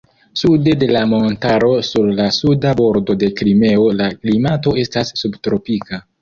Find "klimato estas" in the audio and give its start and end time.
4.17-5.15